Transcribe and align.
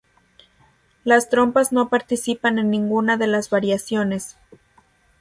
Las 1.03 1.29
trompas 1.29 1.71
no 1.71 1.89
participan 1.89 2.57
en 2.57 2.71
ninguna 2.71 3.17
de 3.17 3.27
las 3.27 3.51
variaciones. 3.51 4.35